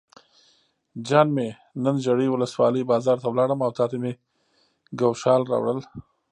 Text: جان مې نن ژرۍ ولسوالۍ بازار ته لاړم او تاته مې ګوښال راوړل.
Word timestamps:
جان 1.07 1.27
مې 1.35 1.47
نن 1.83 1.95
ژرۍ 2.03 2.27
ولسوالۍ 2.31 2.81
بازار 2.91 3.17
ته 3.23 3.29
لاړم 3.37 3.59
او 3.65 3.71
تاته 3.77 3.97
مې 4.03 4.13
ګوښال 4.99 5.41
راوړل. 5.51 5.79